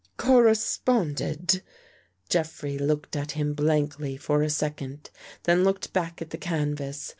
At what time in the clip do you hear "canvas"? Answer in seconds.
6.39-7.09